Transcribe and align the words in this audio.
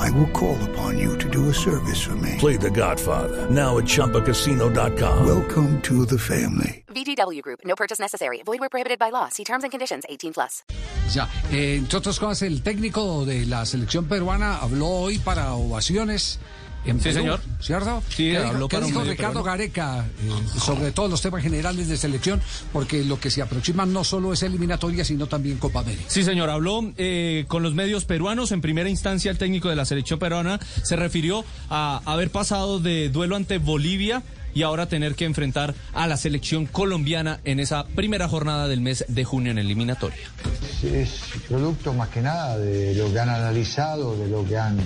I 0.00 0.10
will 0.12 0.30
call 0.32 0.56
upon 0.70 0.98
you 0.98 1.18
to 1.18 1.28
do 1.28 1.50
a 1.50 1.54
service 1.54 2.00
for 2.00 2.16
me. 2.16 2.36
Play 2.38 2.56
The 2.56 2.70
Godfather 2.70 3.50
now 3.50 3.76
at 3.78 3.84
ChumbaCasino.com. 3.84 5.26
Welcome 5.26 5.80
to 5.82 6.06
the 6.06 6.18
family. 6.18 6.84
VGW 6.88 7.42
Group. 7.42 7.60
No 7.64 7.74
purchase 7.76 8.00
necessary. 8.00 8.42
Void 8.44 8.60
where 8.60 8.70
prohibited 8.70 8.98
by 8.98 9.10
law. 9.10 9.28
See 9.28 9.44
terms 9.44 9.62
and 9.62 9.70
conditions. 9.70 10.04
18 10.08 10.32
plus. 10.32 10.64
Ya, 11.12 11.28
eh, 11.52 11.76
entre 11.76 11.98
otras 11.98 12.18
cosas, 12.18 12.42
el 12.42 12.62
técnico 12.62 13.26
de 13.26 13.44
la 13.44 13.66
selección 13.66 14.06
peruana 14.06 14.56
habló 14.56 14.88
hoy 14.88 15.18
para 15.18 15.52
ovaciones. 15.54 16.38
En 16.84 16.98
Sí, 16.98 17.04
Perú, 17.04 17.18
señor. 17.18 17.40
¿Cierto? 17.60 18.02
Sí, 18.08 18.30
¿Qué 18.30 18.38
habló 18.38 18.66
dijo, 18.66 18.68
qué 18.68 18.76
para 18.76 18.86
un 18.86 18.92
dijo 18.92 19.00
medio 19.00 19.12
Ricardo. 19.12 19.42
Gareca 19.42 20.06
eh, 20.22 20.58
sobre 20.58 20.92
todos 20.92 21.10
los 21.10 21.20
temas 21.20 21.42
generales 21.42 21.88
de 21.88 21.96
selección? 21.96 22.40
Porque 22.72 23.04
lo 23.04 23.20
que 23.20 23.30
se 23.30 23.42
aproxima 23.42 23.84
no 23.86 24.02
solo 24.04 24.32
es 24.32 24.42
eliminatoria, 24.42 25.04
sino 25.04 25.26
también 25.26 25.58
Copa 25.58 25.80
América. 25.80 26.04
Sí, 26.08 26.24
señor, 26.24 26.48
habló 26.50 26.92
eh, 26.96 27.44
con 27.48 27.62
los 27.62 27.74
medios 27.74 28.04
peruanos. 28.04 28.52
En 28.52 28.60
primera 28.60 28.88
instancia, 28.88 29.30
el 29.30 29.38
técnico 29.38 29.68
de 29.68 29.76
la 29.76 29.84
selección 29.84 30.18
peruana 30.18 30.58
se 30.82 30.96
refirió 30.96 31.44
a 31.68 32.00
haber 32.06 32.30
pasado 32.30 32.80
de 32.80 33.10
duelo 33.10 33.36
ante 33.36 33.58
Bolivia 33.58 34.22
y 34.54 34.62
ahora 34.62 34.86
tener 34.86 35.14
que 35.14 35.24
enfrentar 35.24 35.74
a 35.92 36.06
la 36.06 36.16
selección 36.16 36.66
colombiana 36.66 37.40
en 37.44 37.60
esa 37.60 37.84
primera 37.84 38.28
jornada 38.28 38.68
del 38.68 38.80
mes 38.80 39.04
de 39.08 39.24
junio 39.24 39.52
en 39.52 39.58
eliminatoria. 39.58 40.18
es 40.82 41.20
producto 41.48 41.92
más 41.92 42.08
que 42.08 42.20
nada 42.20 42.58
de 42.58 42.94
lo 42.94 43.12
que 43.12 43.20
han 43.20 43.28
analizado, 43.28 44.16
de 44.16 44.28
lo 44.28 44.44
que 44.44 44.56
han, 44.58 44.78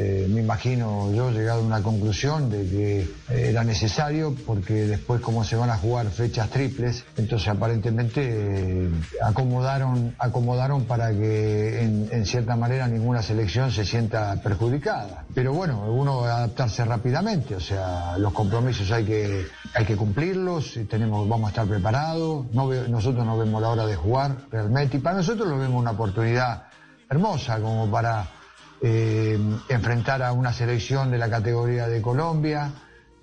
eh, 0.00 0.28
me 0.28 0.42
imagino 0.42 1.12
yo, 1.12 1.32
llegado 1.32 1.60
a 1.60 1.64
una 1.64 1.82
conclusión 1.82 2.48
de 2.50 2.64
que 2.68 3.10
era 3.28 3.64
necesario 3.64 4.32
porque 4.46 4.86
después 4.86 5.20
como 5.20 5.42
se 5.42 5.56
van 5.56 5.70
a 5.70 5.76
jugar 5.76 6.06
fechas 6.10 6.48
triples, 6.50 7.04
entonces 7.16 7.48
aparentemente 7.48 8.20
eh, 8.24 8.90
acomodaron, 9.24 10.14
acomodaron 10.20 10.84
para 10.84 11.10
que 11.10 11.82
en, 11.82 12.26
cierta 12.26 12.54
manera 12.54 12.86
ninguna 12.86 13.22
selección 13.22 13.72
se 13.72 13.84
sienta 13.84 14.40
perjudicada. 14.40 15.24
Pero 15.34 15.52
bueno, 15.52 15.90
uno 15.90 16.20
va 16.20 16.36
adaptarse 16.36 16.84
rápidamente, 16.84 17.56
o 17.56 17.60
sea, 17.60 18.16
los 18.18 18.32
compromisos 18.32 18.92
hay 18.92 19.04
que, 19.04 19.46
hay 19.74 19.84
que 19.84 19.96
cumplirlos, 19.96 20.78
tenemos, 20.88 21.28
vamos 21.28 21.48
a 21.48 21.50
estar 21.50 21.66
preparados, 21.66 22.46
nosotros 22.52 23.26
no 23.26 23.36
vemos 23.36 23.60
la 23.60 23.70
hora 23.70 23.86
de 23.86 23.96
jugar 23.96 24.36
realmente 24.52 24.98
y 24.98 25.00
para 25.00 25.16
nosotros 25.16 25.48
lo 25.48 25.58
vemos 25.58 25.80
una 25.80 25.90
oportunidad 25.90 26.68
hermosa 27.10 27.58
como 27.58 27.90
para 27.90 28.37
eh, 28.80 29.38
enfrentar 29.68 30.22
a 30.22 30.32
una 30.32 30.52
selección 30.52 31.10
de 31.10 31.18
la 31.18 31.28
categoría 31.28 31.88
de 31.88 32.00
Colombia, 32.00 32.72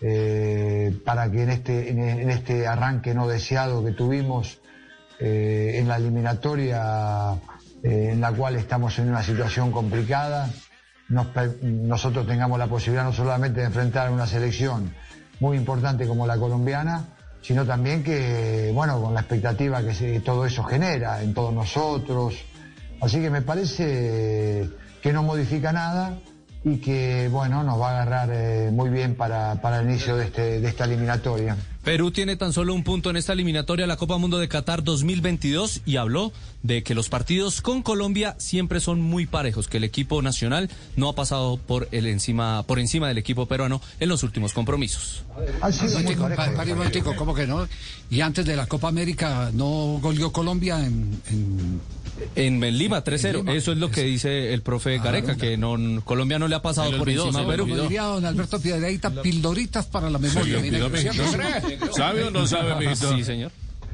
eh, 0.00 1.00
para 1.04 1.30
que 1.30 1.44
en 1.44 1.50
este, 1.50 1.90
en, 1.90 2.28
este 2.30 2.66
arranque 2.66 3.14
no 3.14 3.28
deseado 3.28 3.84
que 3.84 3.92
tuvimos 3.92 4.60
eh, 5.20 5.76
en 5.78 5.88
la 5.88 5.96
eliminatoria 5.96 7.38
en 7.82 8.18
la 8.18 8.32
cual 8.32 8.56
estamos 8.56 8.98
en 8.98 9.10
una 9.10 9.22
situación 9.22 9.70
complicada, 9.70 10.48
nosotros 11.60 12.26
tengamos 12.26 12.58
la 12.58 12.66
posibilidad 12.66 13.04
no 13.04 13.12
solamente 13.12 13.60
de 13.60 13.66
enfrentar 13.66 14.08
a 14.08 14.10
una 14.10 14.26
selección 14.26 14.94
muy 15.38 15.58
importante 15.58 16.06
como 16.06 16.26
la 16.26 16.38
colombiana, 16.38 17.04
sino 17.42 17.66
también 17.66 18.02
que, 18.02 18.70
bueno, 18.74 19.02
con 19.02 19.12
la 19.12 19.20
expectativa 19.20 19.82
que 19.82 20.20
todo 20.20 20.46
eso 20.46 20.64
genera 20.64 21.22
en 21.22 21.34
todos 21.34 21.52
nosotros. 21.52 22.34
Así 23.02 23.20
que 23.20 23.28
me 23.28 23.42
parece 23.42 24.66
que 25.04 25.12
no 25.12 25.22
modifica 25.22 25.70
nada 25.70 26.18
y 26.64 26.78
que, 26.78 27.28
bueno, 27.30 27.62
nos 27.62 27.78
va 27.78 27.90
a 27.90 28.02
agarrar 28.02 28.30
eh, 28.32 28.70
muy 28.72 28.88
bien 28.88 29.16
para, 29.16 29.56
para 29.60 29.80
el 29.80 29.90
inicio 29.90 30.16
de, 30.16 30.24
este, 30.24 30.60
de 30.62 30.66
esta 30.66 30.84
eliminatoria. 30.84 31.58
Perú 31.84 32.10
tiene 32.10 32.36
tan 32.36 32.54
solo 32.54 32.72
un 32.72 32.82
punto 32.82 33.10
en 33.10 33.16
esta 33.18 33.34
eliminatoria 33.34 33.84
a 33.84 33.86
la 33.88 33.98
Copa 33.98 34.16
Mundo 34.16 34.38
de 34.38 34.48
Qatar 34.48 34.82
2022 34.84 35.82
y 35.84 35.96
habló 35.96 36.32
de 36.62 36.82
que 36.82 36.94
los 36.94 37.10
partidos 37.10 37.60
con 37.60 37.82
Colombia 37.82 38.36
siempre 38.38 38.80
son 38.80 39.02
muy 39.02 39.26
parejos, 39.26 39.68
que 39.68 39.76
el 39.76 39.84
equipo 39.84 40.22
nacional 40.22 40.70
no 40.96 41.10
ha 41.10 41.14
pasado 41.14 41.58
por 41.58 41.88
el 41.92 42.06
encima 42.06 42.62
por 42.62 42.78
encima 42.78 43.08
del 43.08 43.18
equipo 43.18 43.44
peruano 43.46 43.82
en 44.00 44.08
los 44.08 44.22
últimos 44.22 44.54
compromisos. 44.54 45.24
Parejo 46.46 47.16
¿cómo 47.16 47.34
que 47.34 47.46
no? 47.46 47.68
Y 48.10 48.22
antes 48.22 48.46
de 48.46 48.56
la 48.56 48.66
Copa 48.66 48.88
América, 48.88 49.50
¿no 49.52 49.98
goleó 50.00 50.32
Colombia 50.32 50.78
en, 50.86 51.20
en- 51.30 51.80
En 52.36 52.78
Lima 52.78 53.02
3-0, 53.02 53.26
En 53.28 53.36
Lima. 53.38 53.52
eso 53.54 53.72
es 53.72 53.78
lo 53.78 53.90
que 53.90 54.04
dice 54.04 54.54
el 54.54 54.62
profe 54.62 54.98
Gareca, 54.98 55.36
que 55.36 55.56
no 55.58 55.76
Colombia 56.04 56.38
no 56.38 56.46
le 56.48 56.54
ha 56.54 56.62
pasado 56.62 56.96
por 56.96 57.10
encima 57.10 57.40
a 57.40 57.46
Perú. 57.46 57.66
diría 57.66 58.02
don 58.04 58.24
Alberto 58.24 58.60
Piedradita, 58.60 59.10
pildoritas 59.20 59.86
para 59.86 60.08
la 60.08 60.18
memoria? 60.18 60.62
¿Sabe 61.96 62.24
o 62.24 62.30
no 62.30 62.46
sabe, 62.46 62.74
mijito? 62.76 63.14
Sí, 63.16 63.24
señor. 63.24 63.50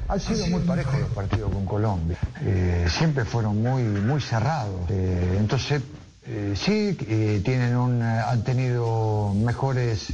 Han 0.09 0.19
sido 0.21 0.47
muy 0.49 0.61
parejos 0.63 0.99
los 1.01 1.11
partidos 1.11 1.53
con 1.53 1.65
Colombia. 1.67 2.19
Eh, 2.43 2.87
siempre 2.91 3.25
fueron 3.25 3.63
muy, 3.63 3.83
muy 3.83 4.21
cerrados. 4.21 4.89
Eh, 4.91 5.37
entonces, 5.39 5.83
eh, 6.27 6.55
sí, 6.57 6.97
eh, 7.09 7.41
tienen 7.45 7.77
un, 7.77 8.03
eh, 8.03 8.05
han 8.27 8.43
tenido 8.43 9.33
mejores, 9.35 10.09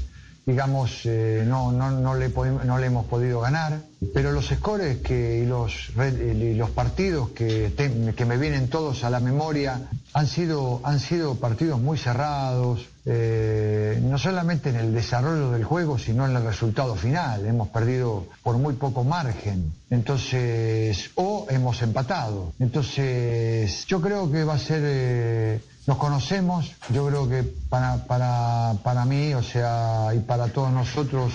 digamos, 0.44 1.00
eh, 1.06 1.44
no, 1.47 1.72
no, 1.72 1.91
no, 1.91 2.15
le 2.15 2.28
no 2.28 2.78
le 2.78 2.87
hemos 2.87 3.06
podido 3.06 3.41
ganar, 3.41 3.78
pero 4.12 4.32
los 4.32 4.47
scores 4.49 4.99
que, 4.99 5.41
y, 5.43 5.47
los, 5.47 5.88
y 5.97 6.53
los 6.55 6.69
partidos 6.71 7.31
que, 7.31 7.71
te- 7.75 8.15
que 8.15 8.25
me 8.26 8.37
vienen 8.37 8.69
todos 8.69 9.03
a 9.03 9.09
la 9.10 9.21
memoria 9.21 9.81
han 10.16 10.27
sido, 10.27 10.81
han 10.82 10.99
sido 10.99 11.34
partidos 11.34 11.78
muy 11.78 11.99
cerrados, 11.99 12.88
eh, 13.04 14.00
no 14.03 14.16
solamente 14.16 14.71
en 14.71 14.77
el 14.77 14.94
desarrollo 14.94 15.50
del 15.50 15.62
juego, 15.62 15.99
sino 15.99 16.25
en 16.25 16.34
el 16.34 16.43
resultado 16.43 16.94
final. 16.94 17.44
Hemos 17.44 17.69
perdido 17.69 18.25
por 18.43 18.56
muy 18.56 18.72
poco 18.76 19.05
margen. 19.05 19.75
Entonces, 19.91 21.10
o 21.16 21.47
hemos 21.50 21.82
empatado. 21.82 22.55
Entonces, 22.59 23.84
yo 23.88 24.00
creo 24.00 24.32
que 24.32 24.43
va 24.44 24.55
a 24.55 24.59
ser, 24.59 24.81
eh, 24.87 25.60
nos 25.87 25.99
conocemos, 25.99 26.72
yo 26.88 27.06
creo 27.09 27.28
que 27.28 27.43
para, 27.69 28.06
para, 28.06 28.72
para 28.82 29.05
mí, 29.05 29.34
o 29.34 29.43
sea, 29.43 30.15
y 30.15 30.21
para 30.21 30.49
todos 30.49 30.72
nosotros, 30.72 31.31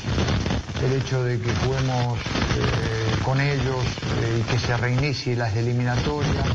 el 0.83 0.93
hecho 0.93 1.23
de 1.23 1.39
que 1.39 1.53
juguemos 1.53 2.17
eh, 2.17 3.23
con 3.23 3.39
ellos 3.39 3.85
y 4.39 4.41
que 4.41 4.57
se 4.57 4.75
reinicie 4.75 5.35
las 5.35 5.55
eliminatorias, 5.55 6.47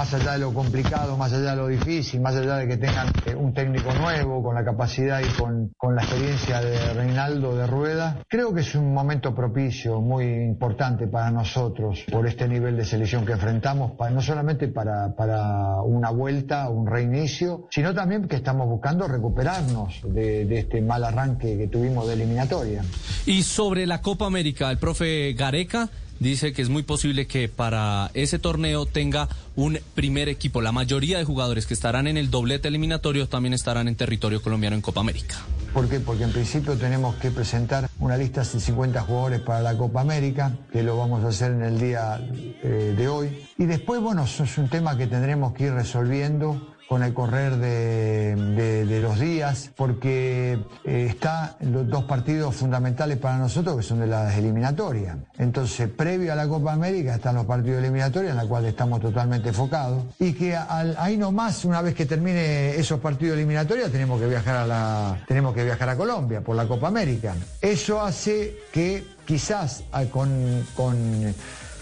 más 0.00 0.14
allá 0.14 0.32
de 0.32 0.38
lo 0.38 0.54
complicado, 0.54 1.14
más 1.18 1.30
allá 1.30 1.50
de 1.50 1.56
lo 1.56 1.66
difícil, 1.66 2.22
más 2.22 2.34
allá 2.34 2.56
de 2.56 2.66
que 2.66 2.78
tengan 2.78 3.12
eh, 3.26 3.34
un 3.34 3.52
técnico 3.52 3.92
nuevo, 3.92 4.42
con 4.42 4.54
la 4.54 4.64
capacidad 4.64 5.20
y 5.20 5.28
con, 5.38 5.74
con 5.76 5.94
la 5.94 6.02
experiencia 6.02 6.58
de 6.62 6.94
Reinaldo 6.94 7.54
de 7.54 7.66
Rueda, 7.66 8.24
creo 8.26 8.54
que 8.54 8.62
es 8.62 8.74
un 8.74 8.94
momento 8.94 9.34
propicio, 9.34 10.00
muy 10.00 10.24
importante 10.24 11.06
para 11.06 11.30
nosotros, 11.30 12.02
por 12.10 12.26
este 12.26 12.48
nivel 12.48 12.78
de 12.78 12.86
selección 12.86 13.26
que 13.26 13.32
enfrentamos, 13.32 13.92
no 14.10 14.22
solamente 14.22 14.68
para, 14.68 15.14
para 15.14 15.82
una 15.82 16.08
vuelta, 16.08 16.70
un 16.70 16.86
reinicio, 16.86 17.68
sino 17.70 17.92
también 17.92 18.26
que 18.26 18.36
estamos 18.36 18.66
buscando 18.70 19.06
recuperarnos 19.06 20.00
de, 20.04 20.46
de 20.46 20.60
este 20.60 20.80
mal 20.80 21.04
arranque 21.04 21.58
que 21.58 21.68
tuvimos 21.68 22.06
de 22.06 22.14
eliminatoria. 22.14 22.82
Y 23.26 23.42
sobre 23.42 23.86
la 23.86 24.00
Copa 24.00 24.24
América, 24.24 24.70
el 24.70 24.78
profe 24.78 25.34
Gareca 25.34 25.90
dice 26.20 26.52
que 26.52 26.62
es 26.62 26.68
muy 26.68 26.84
posible 26.84 27.26
que 27.26 27.48
para 27.48 28.10
ese 28.14 28.38
torneo 28.38 28.86
tenga 28.86 29.28
un 29.56 29.80
primer 29.94 30.28
equipo. 30.28 30.60
La 30.60 30.70
mayoría 30.70 31.18
de 31.18 31.24
jugadores 31.24 31.66
que 31.66 31.74
estarán 31.74 32.06
en 32.06 32.16
el 32.16 32.30
doblete 32.30 32.68
eliminatorio 32.68 33.28
también 33.28 33.54
estarán 33.54 33.88
en 33.88 33.96
territorio 33.96 34.40
colombiano 34.40 34.76
en 34.76 34.82
Copa 34.82 35.00
América. 35.00 35.36
¿Por 35.72 35.88
qué? 35.88 36.00
Porque 36.00 36.24
en 36.24 36.32
principio 36.32 36.76
tenemos 36.76 37.14
que 37.16 37.30
presentar 37.30 37.88
una 37.98 38.16
lista 38.16 38.42
de 38.42 38.60
50 38.60 39.00
jugadores 39.02 39.40
para 39.40 39.62
la 39.62 39.76
Copa 39.76 40.00
América, 40.00 40.52
que 40.72 40.82
lo 40.82 40.96
vamos 40.96 41.24
a 41.24 41.28
hacer 41.28 41.52
en 41.52 41.62
el 41.62 41.80
día 41.80 42.20
eh, 42.62 42.94
de 42.96 43.08
hoy. 43.08 43.46
Y 43.56 43.64
después, 43.64 44.00
bueno, 44.00 44.24
eso 44.24 44.44
es 44.44 44.58
un 44.58 44.68
tema 44.68 44.96
que 44.96 45.06
tendremos 45.06 45.54
que 45.54 45.64
ir 45.64 45.72
resolviendo 45.72 46.74
con 46.90 47.04
el 47.04 47.14
correr 47.14 47.54
de, 47.56 48.98
los 49.00 49.20
días, 49.20 49.70
porque 49.76 50.58
eh, 50.84 51.06
está 51.08 51.56
los 51.60 51.88
dos 51.88 52.02
partidos 52.02 52.56
fundamentales 52.56 53.16
para 53.16 53.38
nosotros 53.38 53.76
que 53.76 53.82
son 53.84 54.00
de 54.00 54.08
las 54.08 54.36
eliminatorias. 54.36 55.16
Entonces, 55.38 55.88
previo 55.88 56.32
a 56.32 56.34
la 56.34 56.48
Copa 56.48 56.72
América 56.72 57.14
están 57.14 57.36
los 57.36 57.46
partidos 57.46 57.78
eliminatorios 57.78 58.32
en 58.32 58.38
los 58.38 58.46
cuales 58.48 58.70
estamos 58.70 59.00
totalmente 59.00 59.50
enfocados 59.50 60.02
y 60.18 60.32
que 60.32 60.56
al- 60.56 60.96
ahí 60.98 61.16
nomás, 61.16 61.64
una 61.64 61.80
vez 61.80 61.94
que 61.94 62.06
termine 62.06 62.74
esos 62.74 62.98
partidos 62.98 63.36
eliminatorios, 63.36 63.92
tenemos 63.92 64.20
que 64.20 64.26
viajar 64.26 64.56
a 64.56 64.66
la, 64.66 65.24
tenemos 65.28 65.54
que 65.54 65.62
viajar 65.62 65.90
a 65.90 65.96
Colombia 65.96 66.40
por 66.40 66.56
la 66.56 66.66
Copa 66.66 66.88
América. 66.88 67.36
Eso 67.60 68.02
hace 68.02 68.56
que 68.72 69.04
quizás 69.24 69.84
ah, 69.92 70.06
con, 70.06 70.66
con 70.74 70.96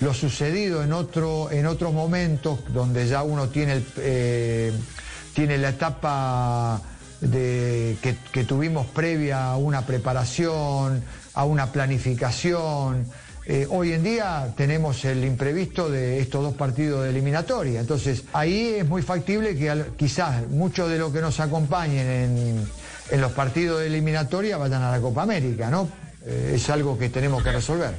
lo 0.03 0.13
sucedido 0.13 0.85
en 0.85 0.93
otro, 0.93 1.51
en 1.51 1.65
otros 1.67 1.95
momentos 1.95 2.61
donde 2.75 3.09
ya 3.09 3.23
uno 3.23 3.49
tiene 3.49 3.73
el, 3.73 3.85
eh, 3.97 4.73
tiene 5.39 5.57
la 5.57 5.69
etapa 5.69 6.83
de, 7.21 7.97
que, 8.03 8.43
tuvimos 8.43 8.89
previa 8.89 9.53
a 9.53 9.57
una 9.57 9.87
preparación, 9.87 11.05
a 11.33 11.45
una 11.45 11.71
planificación, 11.71 13.07
Eh, 13.51 13.67
hoy 13.71 13.93
en 13.93 14.03
día 14.03 14.53
tenemos 14.59 15.07
el 15.07 15.25
imprevisto 15.25 15.89
de 15.89 16.21
estos 16.21 16.43
dos 16.43 16.55
partidos 16.55 17.05
de 17.05 17.11
eliminatoria, 17.11 17.81
entonces 17.81 18.25
ahí 18.35 18.75
es 18.81 18.87
muy 18.87 19.01
factible 19.01 19.57
que 19.57 19.87
quizás 19.97 20.47
muchos 20.51 20.91
de 20.91 20.99
los 20.99 21.15
que 21.15 21.23
nos 21.23 21.41
acompañen 21.41 22.07
en, 22.07 22.69
en 23.11 23.21
los 23.23 23.33
partidos 23.33 23.81
de 23.81 23.87
eliminatoria 23.87 24.59
vayan 24.59 24.83
a 24.83 24.91
la 24.91 25.01
Copa 25.01 25.23
América, 25.23 25.71
¿no? 25.71 25.89
Eh, 26.27 26.53
es 26.57 26.69
algo 26.69 26.99
que 26.99 27.09
tenemos 27.09 27.43
que 27.43 27.53
resolver. 27.53 27.95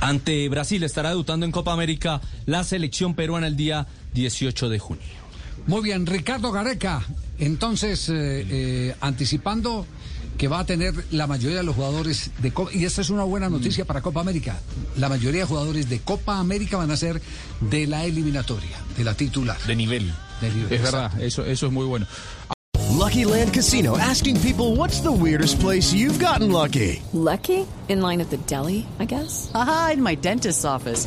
Ante 0.00 0.48
Brasil 0.48 0.82
estará 0.82 1.10
debutando 1.10 1.46
en 1.46 1.52
Copa 1.52 1.72
América 1.72 2.20
la 2.46 2.64
selección 2.64 3.14
peruana 3.14 3.46
el 3.46 3.56
día 3.56 3.86
18 4.14 4.68
de 4.68 4.78
junio. 4.80 5.25
Muy 5.66 5.82
bien, 5.82 6.06
Ricardo 6.06 6.52
Gareca, 6.52 7.02
entonces 7.38 8.08
eh, 8.08 8.46
eh, 8.48 8.94
anticipando 9.00 9.86
que 10.36 10.48
va 10.48 10.60
a 10.60 10.66
tener 10.66 10.94
la 11.10 11.26
mayoría 11.26 11.58
de 11.58 11.62
los 11.64 11.74
jugadores 11.74 12.30
de 12.42 12.52
Copa, 12.52 12.70
y 12.72 12.84
esta 12.84 13.00
es 13.00 13.10
una 13.10 13.24
buena 13.24 13.48
noticia 13.48 13.84
para 13.84 14.02
Copa 14.02 14.20
América, 14.20 14.60
la 14.96 15.08
mayoría 15.08 15.40
de 15.40 15.46
jugadores 15.46 15.88
de 15.88 16.00
Copa 16.00 16.38
América 16.38 16.76
van 16.76 16.90
a 16.90 16.96
ser 16.96 17.20
de 17.60 17.86
la 17.86 18.04
eliminatoria, 18.04 18.76
de 18.96 19.04
la 19.04 19.14
titular. 19.14 19.58
De 19.66 19.74
nivel. 19.74 20.12
De 20.40 20.50
nivel 20.50 20.72
es 20.72 20.82
verdad, 20.82 21.20
eso, 21.20 21.44
eso 21.44 21.66
es 21.66 21.72
muy 21.72 21.86
bueno. 21.86 22.06
Lucky 22.96 23.24
Land 23.24 23.52
Casino, 23.52 23.96
asking 23.96 24.40
people 24.40 24.76
what's 24.76 25.00
the 25.00 25.12
weirdest 25.12 25.60
place 25.60 25.92
you've 25.92 26.18
gotten 26.18 26.50
lucky. 26.50 27.02
Lucky? 27.12 27.66
In 27.88 28.00
line 28.00 28.20
at 28.20 28.30
the 28.30 28.38
deli, 28.46 28.86
I 28.98 29.04
guess? 29.04 29.50
Aha, 29.54 29.90
in 29.94 30.02
my 30.02 30.16
dentist's 30.16 30.64
office. 30.64 31.06